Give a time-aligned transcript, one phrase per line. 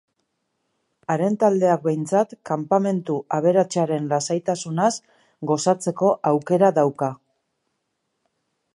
[1.15, 4.91] Haren taldeak, behintzat, kanpamentu aberatsaren lasaitasunaz
[5.53, 7.13] gozatzeko aukera dauka.